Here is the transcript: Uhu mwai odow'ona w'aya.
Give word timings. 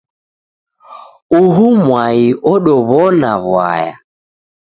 Uhu 1.39 1.67
mwai 1.83 2.21
odow'ona 2.51 3.31
w'aya. 3.51 3.93